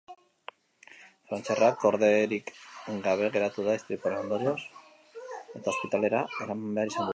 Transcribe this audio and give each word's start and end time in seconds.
Frantziarra 1.25 1.67
korderik 1.83 2.49
gabe 3.09 3.29
geratu 3.37 3.67
da 3.69 3.77
istripuaren 3.81 4.23
ondorioz 4.23 4.59
eta 5.27 5.75
ospitalera 5.77 6.27
eraman 6.35 6.77
behar 6.79 6.95
izan 6.95 7.03
dute. 7.03 7.09